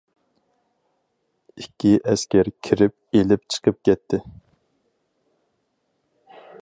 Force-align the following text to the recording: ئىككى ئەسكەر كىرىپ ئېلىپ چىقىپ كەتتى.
ئىككى 1.63 1.91
ئەسكەر 2.11 2.49
كىرىپ 2.69 3.19
ئېلىپ 3.19 3.45
چىقىپ 3.57 3.79
كەتتى. 3.91 4.21